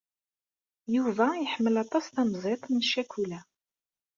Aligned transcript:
Yuba 0.95 1.25
iḥemmel 1.43 1.75
aṭas 1.83 2.05
tamẓiḍt 2.07 2.65
n 2.69 2.83
ccakula. 2.87 3.39